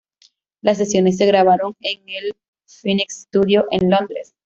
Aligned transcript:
Las 0.63 0.79
sesiones 0.79 1.17
se 1.17 1.27
grabaron 1.27 1.75
en 1.81 1.99
el 2.07 2.33
Phoenix 2.65 3.25
Studios 3.29 3.65
en 3.69 3.87
Londres. 3.91 4.33